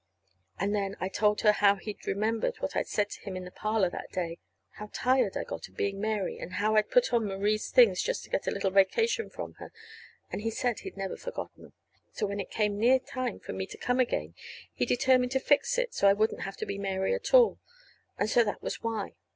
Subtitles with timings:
[0.59, 3.35] And then I told her how he said he'd remembered what I'd said to him
[3.37, 4.39] in the parlor that day
[4.77, 8.31] how tired I got being Mary, and how I'd put on Marie's things just to
[8.31, 9.71] get a little vacation from her;
[10.31, 11.65] and he said he'd never forgotten.
[11.65, 11.73] And
[12.13, 14.33] so when it came near time for me to come again,
[14.73, 17.59] he determined to fix it so I wouldn't have to be Mary at all.
[18.17, 19.13] And so that was why.